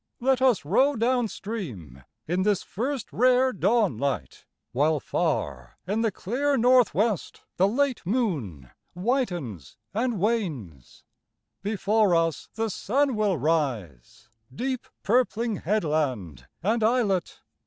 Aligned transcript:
Let 0.19 0.41
us 0.41 0.65
row 0.65 0.95
down 0.95 1.27
stream 1.27 2.03
in 2.27 2.41
this 2.41 2.63
first 2.63 3.13
rare 3.13 3.53
dawnlight, 3.53 4.45
While 4.71 4.99
far 4.99 5.77
in 5.85 6.01
the 6.01 6.11
clear 6.11 6.57
north 6.57 6.95
west 6.95 7.41
the 7.57 7.67
late 7.67 8.03
moon 8.03 8.71
whitens 8.95 9.77
and 9.93 10.19
wanes; 10.19 11.03
Before 11.61 12.15
us 12.15 12.49
the 12.55 12.71
sun 12.71 13.15
will 13.15 13.37
rise, 13.37 14.27
deep 14.51 14.87
purpling 15.03 15.57
headland 15.57 16.47
and 16.63 16.83
islet. 16.83 17.39